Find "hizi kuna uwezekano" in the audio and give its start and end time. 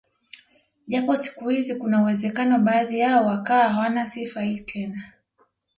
1.49-2.59